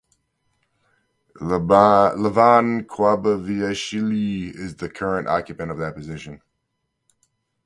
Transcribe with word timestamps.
Levan 1.41 2.87
Qubaneishvili 2.87 4.51
is 4.55 4.77
the 4.77 4.89
current 4.89 5.27
occupant 5.27 5.69
of 5.69 5.77
this 5.77 5.93
position. 5.93 6.41